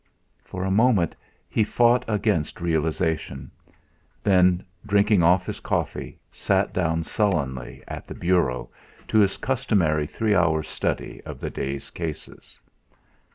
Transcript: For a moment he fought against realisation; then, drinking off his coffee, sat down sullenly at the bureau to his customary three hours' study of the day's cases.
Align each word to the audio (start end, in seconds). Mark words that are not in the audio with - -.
For 0.43 0.63
a 0.63 0.71
moment 0.71 1.15
he 1.47 1.63
fought 1.63 2.03
against 2.07 2.59
realisation; 2.59 3.51
then, 4.23 4.65
drinking 4.83 5.21
off 5.21 5.45
his 5.45 5.59
coffee, 5.59 6.17
sat 6.31 6.73
down 6.73 7.03
sullenly 7.03 7.83
at 7.87 8.07
the 8.07 8.15
bureau 8.15 8.71
to 9.09 9.19
his 9.19 9.37
customary 9.37 10.07
three 10.07 10.33
hours' 10.33 10.67
study 10.69 11.21
of 11.23 11.39
the 11.39 11.51
day's 11.51 11.91
cases. 11.91 12.57